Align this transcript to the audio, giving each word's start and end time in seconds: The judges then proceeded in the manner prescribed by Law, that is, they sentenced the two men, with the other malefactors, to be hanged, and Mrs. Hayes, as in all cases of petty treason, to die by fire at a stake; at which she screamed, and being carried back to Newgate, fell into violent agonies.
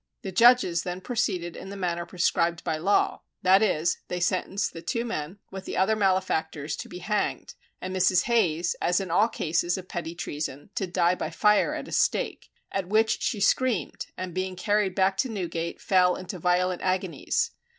The 0.23 0.31
judges 0.31 0.81
then 0.81 0.99
proceeded 0.99 1.55
in 1.55 1.69
the 1.69 1.77
manner 1.77 2.07
prescribed 2.07 2.63
by 2.63 2.77
Law, 2.77 3.21
that 3.43 3.61
is, 3.61 3.99
they 4.07 4.19
sentenced 4.19 4.73
the 4.73 4.81
two 4.81 5.05
men, 5.05 5.37
with 5.51 5.65
the 5.65 5.77
other 5.77 5.95
malefactors, 5.95 6.75
to 6.77 6.89
be 6.89 6.97
hanged, 6.97 7.53
and 7.79 7.95
Mrs. 7.95 8.23
Hayes, 8.23 8.75
as 8.81 8.99
in 8.99 9.11
all 9.11 9.27
cases 9.27 9.77
of 9.77 9.87
petty 9.87 10.15
treason, 10.15 10.71
to 10.73 10.87
die 10.87 11.13
by 11.13 11.29
fire 11.29 11.75
at 11.75 11.87
a 11.87 11.91
stake; 11.91 12.49
at 12.71 12.87
which 12.89 13.21
she 13.21 13.39
screamed, 13.39 14.07
and 14.17 14.33
being 14.33 14.55
carried 14.55 14.95
back 14.95 15.17
to 15.17 15.29
Newgate, 15.29 15.79
fell 15.79 16.15
into 16.15 16.39
violent 16.39 16.81
agonies. 16.81 17.51